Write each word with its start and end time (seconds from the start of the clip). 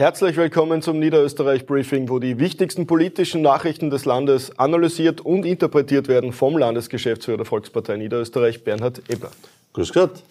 Herzlich 0.00 0.38
willkommen 0.38 0.80
zum 0.80 0.98
Niederösterreich 0.98 1.66
Briefing, 1.66 2.08
wo 2.08 2.18
die 2.18 2.38
wichtigsten 2.38 2.86
politischen 2.86 3.42
Nachrichten 3.42 3.90
des 3.90 4.06
Landes 4.06 4.58
analysiert 4.58 5.20
und 5.20 5.44
interpretiert 5.44 6.08
werden 6.08 6.32
vom 6.32 6.56
Landesgeschäftsführer 6.56 7.36
der 7.36 7.44
Volkspartei 7.44 7.98
Niederösterreich, 7.98 8.64
Bernhard 8.64 9.02
Ebner. 9.10 9.28
Grüß 9.74 9.92
Gott. 9.92 10.22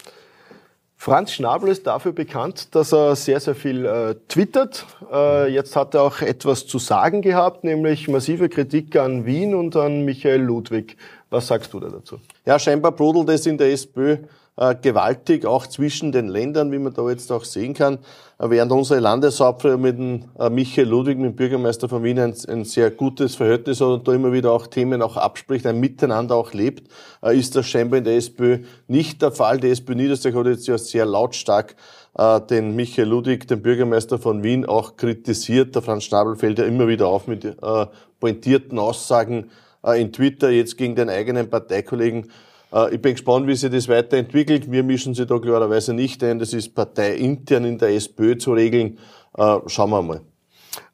Franz 0.97 1.33
Schnabel 1.33 1.69
ist 1.69 1.85
dafür 1.85 2.13
bekannt, 2.13 2.73
dass 2.73 2.91
er 2.91 3.15
sehr, 3.15 3.39
sehr 3.39 3.53
viel 3.53 3.85
äh, 3.85 4.15
twittert. 4.27 4.87
Äh, 5.13 5.53
jetzt 5.53 5.75
hat 5.75 5.93
er 5.93 6.01
auch 6.01 6.21
etwas 6.21 6.65
zu 6.65 6.79
sagen 6.79 7.21
gehabt, 7.21 7.63
nämlich 7.63 8.07
massive 8.07 8.49
Kritik 8.49 8.95
an 8.95 9.27
Wien 9.27 9.53
und 9.53 9.75
an 9.75 10.03
Michael 10.03 10.41
Ludwig. 10.41 10.97
Was 11.29 11.47
sagst 11.47 11.73
du 11.73 11.79
da 11.79 11.89
dazu? 11.89 12.19
Ja, 12.45 12.57
scheinbar 12.57 12.91
brodelt 12.91 13.29
es 13.29 13.45
in 13.45 13.57
der 13.57 13.71
SPÖ 13.71 14.17
äh, 14.59 14.75
gewaltig, 14.75 15.45
auch 15.45 15.67
zwischen 15.67 16.11
den 16.11 16.27
Ländern, 16.27 16.71
wie 16.71 16.79
man 16.79 16.93
da 16.93 17.07
jetzt 17.09 17.31
auch 17.31 17.45
sehen 17.45 17.73
kann. 17.73 17.99
Äh, 18.39 18.49
während 18.49 18.71
unsere 18.71 18.99
Landeshauptfrau 18.99 19.77
mit 19.77 19.97
dem 19.97 20.25
äh, 20.37 20.49
Michael 20.49 20.89
Ludwig, 20.89 21.17
mit 21.17 21.31
dem 21.31 21.35
Bürgermeister 21.35 21.87
von 21.87 22.03
Wien, 22.03 22.19
ein, 22.19 22.35
ein, 22.47 22.65
sehr 22.65 22.91
gutes 22.91 23.35
Verhältnis 23.35 23.79
hat 23.79 23.87
und 23.87 24.07
da 24.07 24.13
immer 24.13 24.33
wieder 24.33 24.51
auch 24.51 24.67
Themen 24.67 25.01
auch 25.01 25.17
abspricht, 25.17 25.65
ein 25.65 25.79
Miteinander 25.79 26.35
auch 26.35 26.51
lebt, 26.53 26.91
äh, 27.23 27.37
ist 27.37 27.55
das 27.55 27.67
scheinbar 27.67 27.99
in 27.99 28.03
der 28.03 28.17
SPÖ 28.17 28.59
nicht 28.87 29.21
der 29.21 29.31
Fall. 29.31 29.59
Die 29.59 29.69
SPÖ 29.69 29.95
Niederösterreich 29.95 30.35
hat 30.35 30.47
jetzt 30.47 30.67
ja 30.67 30.77
sehr 30.77 31.05
lautstark 31.05 31.75
äh, 32.17 32.41
den 32.41 32.75
Michael 32.75 33.07
Ludwig, 33.07 33.47
den 33.47 33.61
Bürgermeister 33.61 34.17
von 34.17 34.43
Wien, 34.43 34.65
auch 34.65 34.97
kritisiert. 34.97 35.73
Der 35.75 35.81
Franz 35.81 36.03
Schnabel 36.03 36.35
fällt 36.35 36.59
ja 36.59 36.65
immer 36.65 36.87
wieder 36.87 37.07
auf 37.07 37.27
mit 37.27 37.45
äh, 37.45 37.85
pointierten 38.19 38.77
Aussagen 38.77 39.51
in 39.95 40.11
Twitter, 40.11 40.49
jetzt 40.49 40.77
gegen 40.77 40.95
den 40.95 41.09
eigenen 41.09 41.49
Parteikollegen. 41.49 42.31
Äh, 42.73 42.95
ich 42.95 43.01
bin 43.01 43.13
gespannt, 43.13 43.47
wie 43.47 43.55
sich 43.55 43.71
das 43.71 43.87
weiterentwickelt. 43.87 44.71
Wir 44.71 44.83
mischen 44.83 45.13
sie 45.13 45.25
da 45.25 45.39
klarerweise 45.39 45.93
nicht 45.93 46.23
ein. 46.23 46.39
Das 46.39 46.53
ist 46.53 46.75
parteiintern 46.75 47.65
in 47.65 47.77
der 47.77 47.89
SPÖ 47.89 48.37
zu 48.37 48.53
regeln. 48.53 48.97
Äh, 49.37 49.57
schauen 49.67 49.89
wir 49.89 50.01
mal. 50.01 50.21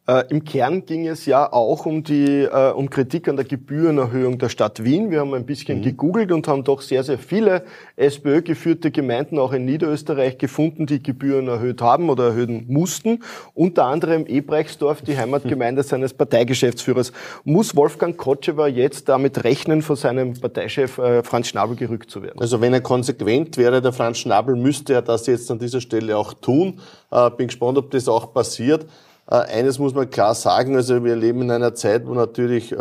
Äh, 0.07 0.25
Im 0.29 0.43
Kern 0.43 0.85
ging 0.85 1.07
es 1.07 1.25
ja 1.25 1.51
auch 1.51 1.87
um 1.87 2.03
die 2.03 2.43
äh, 2.43 2.71
um 2.71 2.91
Kritik 2.91 3.27
an 3.27 3.37
der 3.37 3.45
Gebührenerhöhung 3.45 4.37
der 4.37 4.49
Stadt 4.49 4.83
Wien. 4.83 5.09
Wir 5.09 5.21
haben 5.21 5.33
ein 5.33 5.47
bisschen 5.47 5.79
mhm. 5.79 5.83
gegoogelt 5.83 6.31
und 6.31 6.47
haben 6.47 6.63
doch 6.63 6.81
sehr 6.81 7.03
sehr 7.03 7.17
viele 7.17 7.63
SPÖ-geführte 7.95 8.91
Gemeinden 8.91 9.39
auch 9.39 9.51
in 9.51 9.65
Niederösterreich 9.65 10.37
gefunden, 10.37 10.85
die 10.85 11.01
Gebühren 11.01 11.47
erhöht 11.47 11.81
haben 11.81 12.09
oder 12.09 12.25
erhöhen 12.25 12.65
mussten. 12.67 13.23
Unter 13.55 13.85
anderem 13.85 14.27
Ebrechtsdorf, 14.27 15.01
die 15.01 15.17
Heimatgemeinde 15.17 15.81
mhm. 15.81 15.87
seines 15.87 16.13
Parteigeschäftsführers. 16.13 17.11
Muss 17.43 17.75
Wolfgang 17.75 18.15
Kotschewer 18.15 18.67
jetzt 18.67 19.09
damit 19.09 19.43
rechnen, 19.43 19.81
von 19.81 19.95
seinem 19.95 20.39
Parteichef 20.39 20.99
äh, 20.99 21.23
Franz 21.23 21.47
Schnabel 21.47 21.75
gerückt 21.75 22.11
zu 22.11 22.21
werden? 22.21 22.39
Also 22.39 22.61
wenn 22.61 22.73
er 22.73 22.81
konsequent 22.81 23.57
wäre, 23.57 23.81
der 23.81 23.91
Franz 23.91 24.19
Schnabel, 24.19 24.55
müsste 24.55 24.93
er 24.93 25.01
das 25.01 25.25
jetzt 25.25 25.49
an 25.49 25.57
dieser 25.57 25.81
Stelle 25.81 26.15
auch 26.15 26.33
tun. 26.33 26.79
Äh, 27.09 27.31
bin 27.31 27.47
gespannt, 27.47 27.79
ob 27.79 27.89
das 27.89 28.07
auch 28.07 28.31
passiert. 28.31 28.85
Äh, 29.29 29.35
eines 29.35 29.79
muss 29.79 29.93
man 29.93 30.09
klar 30.09 30.35
sagen, 30.35 30.75
also 30.75 31.03
wir 31.03 31.15
leben 31.15 31.41
in 31.41 31.51
einer 31.51 31.73
Zeit, 31.73 32.05
wo 32.05 32.13
natürlich 32.13 32.71
äh, 32.71 32.77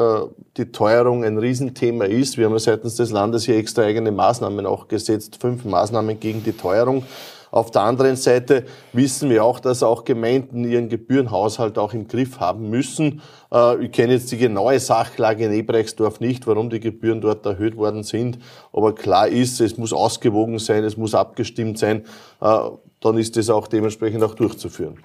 die 0.57 0.71
Teuerung 0.73 1.25
ein 1.25 1.39
Riesenthema 1.39 2.05
ist. 2.05 2.37
Wir 2.37 2.47
haben 2.47 2.53
ja 2.53 2.59
seitens 2.59 2.97
des 2.97 3.11
Landes 3.11 3.45
hier 3.45 3.57
extra 3.57 3.83
eigene 3.83 4.13
Maßnahmen 4.13 4.67
auch 4.67 4.89
gesetzt, 4.89 5.39
fünf 5.41 5.65
Maßnahmen 5.65 6.21
gegen 6.21 6.45
die 6.45 6.53
Teuerung. 6.53 7.05
Auf 7.51 7.71
der 7.71 7.83
anderen 7.83 8.17
Seite 8.17 8.65
wissen 8.93 9.31
wir 9.31 9.45
auch, 9.45 9.61
dass 9.61 9.85
auch 9.85 10.05
Gemeinden 10.05 10.65
ihren 10.65 10.89
Gebührenhaushalt 10.89 11.79
auch 11.79 11.95
im 11.95 12.09
Griff 12.09 12.41
haben 12.41 12.69
müssen. 12.69 13.23
Äh, 13.51 13.85
ich 13.85 13.93
kenne 13.93 14.13
jetzt 14.13 14.31
die 14.31 14.37
genaue 14.37 14.79
Sachlage 14.81 15.47
in 15.47 15.53
Ebrechtsdorf 15.53 16.21
nicht, 16.21 16.47
warum 16.47 16.69
die 16.69 16.81
Gebühren 16.81 17.23
dort 17.23 17.47
erhöht 17.47 17.79
worden 17.79 18.03
sind. 18.03 18.39
Aber 18.71 18.95
klar 18.95 19.29
ist, 19.29 19.63
es 19.63 19.79
muss 19.79 19.95
ausgewogen 19.95 20.59
sein, 20.59 20.85
es 20.85 20.99
muss 20.99 21.15
abgestimmt 21.15 21.79
sein. 21.79 22.05
Dann 22.41 23.19
ist 23.19 23.37
es 23.37 23.49
auch 23.49 23.67
dementsprechend 23.67 24.23
auch 24.25 24.35
durchzuführen. 24.35 24.99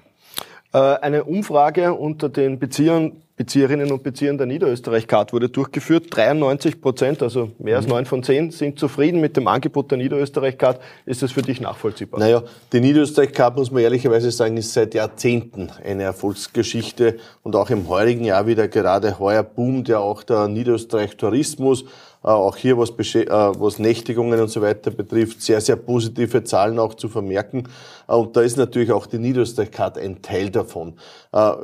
Äh, 0.72 0.78
eine 0.78 1.24
Umfrage 1.24 1.94
unter 1.94 2.28
den 2.28 2.58
Beziehern, 2.58 3.22
Bezieherinnen 3.40 3.90
und 3.90 4.02
Beziehern 4.02 4.36
der 4.36 4.46
Niederösterreich-Card 4.46 5.32
wurde 5.32 5.48
durchgeführt. 5.48 6.08
93 6.10 6.78
Prozent, 6.78 7.22
also 7.22 7.50
mehr 7.58 7.76
als 7.76 7.86
mhm. 7.86 7.92
neun 7.92 8.04
von 8.04 8.22
zehn, 8.22 8.50
sind 8.50 8.78
zufrieden 8.78 9.18
mit 9.18 9.34
dem 9.34 9.48
Angebot 9.48 9.90
der 9.90 9.96
Niederösterreich-Card. 9.96 10.78
Ist 11.06 11.22
das 11.22 11.32
für 11.32 11.40
dich 11.40 11.58
nachvollziehbar? 11.58 12.20
Naja, 12.20 12.42
die 12.70 12.80
Niederösterreich-Card, 12.80 13.56
muss 13.56 13.70
man 13.70 13.82
ehrlicherweise 13.82 14.30
sagen, 14.30 14.58
ist 14.58 14.74
seit 14.74 14.92
Jahrzehnten 14.92 15.70
eine 15.82 16.02
Erfolgsgeschichte 16.02 17.16
und 17.42 17.56
auch 17.56 17.70
im 17.70 17.88
heurigen 17.88 18.26
Jahr 18.26 18.46
wieder 18.46 18.68
gerade 18.68 19.18
heuer 19.18 19.42
boomt 19.42 19.88
ja 19.88 20.00
auch 20.00 20.22
der 20.22 20.46
Niederösterreich-Tourismus. 20.46 21.86
Äh, 22.22 22.28
auch 22.28 22.56
hier, 22.56 22.76
was, 22.76 22.90
äh, 22.90 23.26
was 23.30 23.78
Nächtigungen 23.78 24.38
und 24.40 24.48
so 24.48 24.60
weiter 24.60 24.90
betrifft, 24.90 25.40
sehr, 25.40 25.60
sehr 25.62 25.76
positive 25.76 26.44
Zahlen 26.44 26.78
auch 26.78 26.94
zu 26.94 27.08
vermerken. 27.08 27.64
Äh, 28.06 28.12
und 28.12 28.36
da 28.36 28.42
ist 28.42 28.58
natürlich 28.58 28.92
auch 28.92 29.06
die 29.06 29.18
Niederösterreich-Card 29.18 29.96
ein 29.98 30.20
Teil 30.20 30.50
davon. 30.50 30.94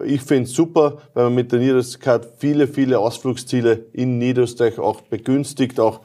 Ich 0.04 0.22
finde 0.22 0.44
es 0.44 0.54
super, 0.54 0.98
weil 1.12 1.24
man 1.24 1.34
mit 1.34 1.50
der 1.50 1.58
Niederösterreich-Card 1.66 2.28
viele, 2.38 2.68
viele 2.68 2.98
Ausflugsziele 2.98 3.86
in 3.92 4.18
Niederösterreich 4.18 4.78
auch 4.78 5.00
begünstigt, 5.02 5.80
auch 5.80 6.00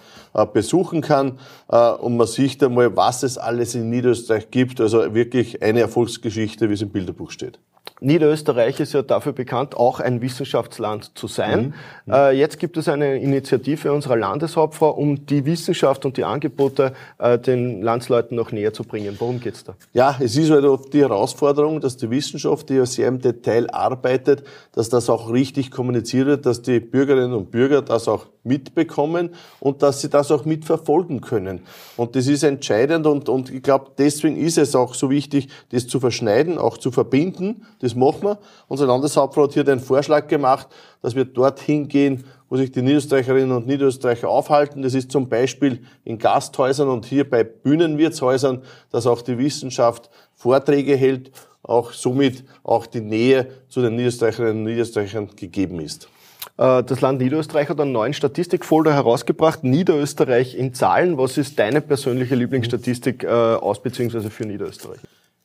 besuchen 0.54 1.02
kann. 1.02 1.40
Und 1.68 2.18
man 2.18 2.28
sieht 2.28 2.64
einmal, 2.64 2.96
was 2.96 3.24
es 3.24 3.38
alles 3.38 3.76
in 3.76 3.90
Niederösterreich 3.90 4.50
gibt. 4.52 4.82
Also 4.82 5.14
wirklich 5.14 5.62
eine 5.62 5.82
Erfolgsgeschichte, 5.82 6.70
wie 6.70 6.74
es 6.74 6.82
im 6.82 6.90
Bilderbuch 6.90 7.32
steht. 7.32 7.60
Niederösterreich 8.04 8.80
ist 8.80 8.94
ja 8.94 9.04
dafür 9.04 9.32
bekannt, 9.32 9.78
auch 9.78 10.00
ein 10.00 10.22
Wissenschaftsland 10.22 11.12
zu 11.14 11.28
sein. 11.28 11.76
Mhm. 12.08 12.14
Äh, 12.14 12.32
jetzt 12.32 12.60
gibt 12.60 12.76
es 12.78 12.88
eine 12.88 13.20
Initiative 13.20 13.94
unserer 13.94 14.18
Landeshauptfrau, 14.18 14.90
um 14.90 15.28
die 15.28 15.46
Wissenschaft 15.46 16.04
und 16.04 16.18
die 16.18 16.24
Angebote 16.24 16.94
äh, 17.20 17.38
den 17.38 17.84
Landsleuten 17.84 18.36
noch 18.36 18.52
näher 18.52 18.74
zu 18.74 18.84
bringen. 18.84 19.16
Worum 19.20 19.40
geht's 19.40 19.64
da? 19.64 19.76
Ja, 19.94 20.18
es 20.20 20.36
ist 20.36 20.50
halt 20.50 20.66
oft 20.66 20.92
die 20.94 21.02
Herausforderung, 21.02 21.80
dass 21.80 21.96
die 21.96 22.10
Wissenschaft, 22.10 22.70
die 22.70 22.76
ja 22.76 22.88
sehr 22.88 23.08
im 23.08 23.22
Detail 23.22 23.70
arbeitet, 23.70 24.44
dass 24.72 24.90
das 24.90 25.08
auch 25.08 25.32
richtig 25.32 25.70
kommuniziert 25.70 26.26
wird, 26.26 26.48
dass 26.48 26.64
die 26.64 26.80
Bürgerinnen 26.80 27.34
und 27.34 27.52
Bürger 27.52 27.84
das 27.84 28.08
auch 28.08 28.26
mitbekommen 28.44 29.30
und 29.60 29.84
dass 29.84 30.02
sie 30.02 30.10
das 30.10 30.32
auch 30.32 30.46
mitverfolgen 30.46 31.22
können. 31.22 31.62
Und 31.98 32.16
das 32.16 32.28
ist 32.28 32.44
entscheidend 32.44 33.06
und, 33.06 33.30
und 33.30 33.52
ich 33.52 33.62
glaube, 33.62 33.92
deswegen 33.98 34.36
ist 34.36 34.58
es 34.58 34.76
auch 34.76 34.96
so 34.96 35.10
wichtig, 35.10 35.50
das 35.70 35.88
zu 35.88 36.00
verschneiden, 36.00 36.58
auch 36.58 36.78
zu 36.78 36.92
verbinden. 36.92 37.68
Das 37.80 37.91
machen 37.96 38.24
wir. 38.24 38.38
Unser 38.68 38.88
Landeshauptfrau 38.88 39.44
hat 39.44 39.54
hier 39.54 39.64
den 39.64 39.80
Vorschlag 39.80 40.28
gemacht, 40.28 40.68
dass 41.02 41.16
wir 41.16 41.26
dorthin 41.26 41.88
gehen, 41.88 42.24
wo 42.50 42.58
sich 42.58 42.72
die 42.72 42.82
Niederösterreicherinnen 42.82 43.52
und 43.52 43.68
Niederösterreicher 43.68 44.30
aufhalten. 44.30 44.82
Das 44.82 44.94
ist 44.94 45.12
zum 45.12 45.30
Beispiel 45.30 45.84
in 46.04 46.18
Gasthäusern 46.18 46.90
und 46.90 47.06
hier 47.06 47.30
bei 47.30 47.44
Bühnenwirtshäusern, 47.44 48.62
dass 48.92 49.08
auch 49.08 49.22
die 49.22 49.38
Wissenschaft 49.38 50.10
Vorträge 50.36 50.96
hält, 50.96 51.32
auch 51.64 51.94
somit 51.94 52.44
auch 52.64 52.86
die 52.88 53.02
Nähe 53.02 53.48
zu 53.70 53.82
den 53.82 53.96
Niederösterreicherinnen 53.96 54.58
und 54.58 54.64
Niederösterreichern 54.66 55.30
gegeben 55.36 55.80
ist. 55.80 56.10
Äh, 56.58 56.84
das 56.84 57.02
Land 57.02 57.22
Niederösterreich 57.22 57.70
hat 57.70 57.80
einen 57.80 57.92
neuen 57.92 58.14
Statistikfolder 58.14 58.94
herausgebracht. 58.94 59.64
Niederösterreich 59.64 60.56
in 60.56 60.74
Zahlen. 60.74 61.18
Was 61.18 61.38
ist 61.38 61.58
deine 61.58 61.82
persönliche 61.82 62.36
Lieblingsstatistik 62.36 63.24
äh, 63.24 63.28
aus 63.28 63.82
bzw. 63.82 64.30
für 64.30 64.46
Niederösterreich? 64.46 65.00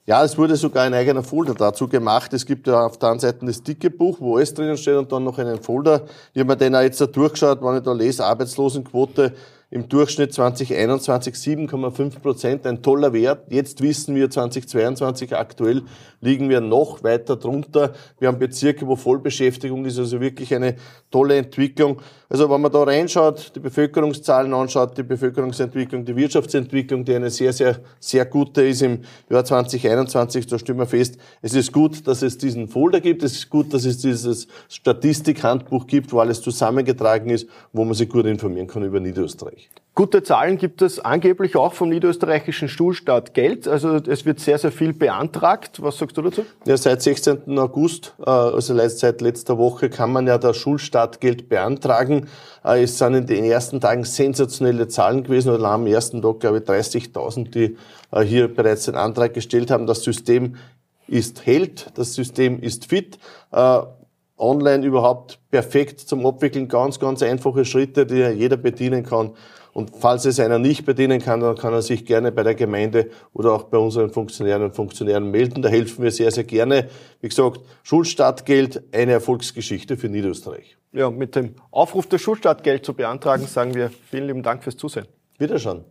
Ja, 0.08 0.22
es 0.22 0.38
wurde 0.38 0.54
sogar 0.54 0.84
ein 0.84 0.94
eigener 0.94 1.24
Folder 1.24 1.52
dazu 1.54 1.88
gemacht. 1.88 2.32
Es 2.32 2.46
gibt 2.46 2.68
ja 2.68 2.86
auf 2.86 2.96
der 2.96 3.10
einen 3.10 3.18
Seite 3.18 3.44
das 3.44 3.64
dicke 3.64 3.90
Buch, 3.90 4.18
wo 4.20 4.36
alles 4.36 4.54
drinnen 4.54 4.76
steht 4.76 4.94
und 4.94 5.10
dann 5.10 5.24
noch 5.24 5.36
einen 5.40 5.60
Folder. 5.60 6.04
Ich 6.32 6.38
habe 6.38 6.52
mir 6.52 6.56
den 6.56 6.76
auch 6.76 6.82
jetzt 6.82 7.00
da 7.00 7.06
durchgeschaut, 7.06 7.60
wenn 7.60 7.78
ich 7.78 7.82
da 7.82 7.92
lese, 7.92 8.24
Arbeitslosenquote 8.24 9.32
im 9.68 9.88
Durchschnitt 9.88 10.32
2021 10.32 11.34
7,5 11.34 12.20
Prozent, 12.20 12.66
ein 12.68 12.82
toller 12.82 13.12
Wert. 13.12 13.50
Jetzt 13.50 13.82
wissen 13.82 14.14
wir 14.14 14.30
2022 14.30 15.34
aktuell 15.34 15.82
liegen 16.20 16.48
wir 16.48 16.60
noch 16.60 17.02
weiter 17.02 17.36
drunter. 17.36 17.92
Wir 18.18 18.28
haben 18.28 18.38
Bezirke, 18.38 18.86
wo 18.86 18.96
Vollbeschäftigung 18.96 19.84
ist, 19.84 19.98
also 19.98 20.20
wirklich 20.20 20.54
eine 20.54 20.76
tolle 21.10 21.36
Entwicklung. 21.36 22.00
Also 22.28 22.50
wenn 22.50 22.60
man 22.60 22.72
da 22.72 22.82
reinschaut, 22.82 23.52
die 23.54 23.60
Bevölkerungszahlen 23.60 24.52
anschaut, 24.52 24.98
die 24.98 25.04
Bevölkerungsentwicklung, 25.04 26.04
die 26.04 26.16
Wirtschaftsentwicklung, 26.16 27.04
die 27.04 27.14
eine 27.14 27.30
sehr, 27.30 27.52
sehr, 27.52 27.80
sehr 28.00 28.26
gute 28.26 28.62
ist 28.66 28.82
im 28.82 29.02
Jahr 29.30 29.44
2021, 29.44 30.46
da 30.48 30.58
stellen 30.58 30.78
wir 30.78 30.86
fest, 30.86 31.18
es 31.42 31.54
ist 31.54 31.72
gut, 31.72 32.06
dass 32.06 32.22
es 32.22 32.36
diesen 32.36 32.66
Folder 32.66 33.00
gibt, 33.00 33.22
es 33.22 33.34
ist 33.34 33.50
gut, 33.50 33.72
dass 33.72 33.84
es 33.84 33.98
dieses 33.98 34.48
Statistikhandbuch 34.68 35.86
gibt, 35.86 36.12
wo 36.12 36.18
alles 36.18 36.42
zusammengetragen 36.42 37.30
ist, 37.30 37.48
wo 37.72 37.84
man 37.84 37.94
sich 37.94 38.08
gut 38.08 38.26
informieren 38.26 38.66
kann 38.66 38.82
über 38.82 38.98
Niederösterreich. 38.98 39.70
Gute 39.96 40.22
Zahlen 40.22 40.58
gibt 40.58 40.82
es 40.82 41.00
angeblich 41.00 41.56
auch 41.56 41.72
vom 41.72 41.88
niederösterreichischen 41.88 42.68
Schulstaat 42.68 43.32
Geld. 43.32 43.66
Also 43.66 43.94
es 43.94 44.26
wird 44.26 44.40
sehr, 44.40 44.58
sehr 44.58 44.70
viel 44.70 44.92
beantragt. 44.92 45.82
Was 45.82 45.96
sagst 45.96 46.18
du 46.18 46.20
dazu? 46.20 46.44
Ja, 46.66 46.76
seit 46.76 47.00
16. 47.00 47.58
August, 47.58 48.14
äh, 48.18 48.28
also 48.28 48.76
seit 48.88 49.22
letzter 49.22 49.56
Woche, 49.56 49.88
kann 49.88 50.12
man 50.12 50.26
ja 50.26 50.36
das 50.36 50.58
Schulstartgeld 50.58 51.48
beantragen. 51.48 52.28
Äh, 52.62 52.82
es 52.82 52.98
sind 52.98 53.14
in 53.14 53.26
den 53.26 53.44
ersten 53.46 53.80
Tagen 53.80 54.04
sensationelle 54.04 54.86
Zahlen 54.86 55.24
gewesen. 55.24 55.50
Oder 55.50 55.68
am 55.68 55.86
ersten 55.86 56.20
Tag, 56.20 56.40
glaube 56.40 56.58
ich, 56.58 56.64
30.000, 56.64 57.48
die 57.48 57.78
äh, 58.10 58.20
hier 58.20 58.54
bereits 58.54 58.84
den 58.84 58.96
Antrag 58.96 59.32
gestellt 59.32 59.70
haben. 59.70 59.86
Das 59.86 60.02
System 60.02 60.56
ist 61.08 61.46
hält, 61.46 61.86
das 61.94 62.12
System 62.12 62.60
ist 62.60 62.84
fit 62.84 63.18
online 64.38 64.84
überhaupt 64.84 65.38
perfekt 65.50 66.00
zum 66.00 66.24
Abwickeln. 66.26 66.68
Ganz, 66.68 66.98
ganz 66.98 67.22
einfache 67.22 67.64
Schritte, 67.64 68.06
die 68.06 68.16
jeder 68.16 68.56
bedienen 68.56 69.04
kann. 69.04 69.32
Und 69.72 69.92
falls 69.94 70.24
es 70.24 70.40
einer 70.40 70.58
nicht 70.58 70.86
bedienen 70.86 71.20
kann, 71.20 71.40
dann 71.40 71.54
kann 71.54 71.74
er 71.74 71.82
sich 71.82 72.06
gerne 72.06 72.32
bei 72.32 72.42
der 72.42 72.54
Gemeinde 72.54 73.10
oder 73.34 73.52
auch 73.52 73.64
bei 73.64 73.76
unseren 73.76 74.10
Funktionären 74.10 74.62
und 74.62 74.74
Funktionären 74.74 75.30
melden. 75.30 75.60
Da 75.60 75.68
helfen 75.68 76.02
wir 76.02 76.10
sehr, 76.10 76.30
sehr 76.30 76.44
gerne. 76.44 76.88
Wie 77.20 77.28
gesagt, 77.28 77.60
Schulstartgeld, 77.82 78.84
eine 78.94 79.12
Erfolgsgeschichte 79.12 79.98
für 79.98 80.08
Niederösterreich. 80.08 80.78
Ja, 80.92 81.10
mit 81.10 81.36
dem 81.36 81.56
Aufruf, 81.70 82.06
das 82.06 82.22
Schulstartgeld 82.22 82.86
zu 82.86 82.94
beantragen, 82.94 83.46
sagen 83.46 83.74
wir 83.74 83.90
vielen 84.10 84.28
lieben 84.28 84.42
Dank 84.42 84.62
fürs 84.64 84.78
Zusehen. 84.78 85.06
Wiederschauen. 85.38 85.84